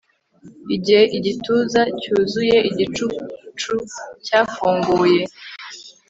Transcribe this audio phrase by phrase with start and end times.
[0.75, 3.75] Igihe igituza cyuzuye igicucu
[4.25, 5.21] cyafunguye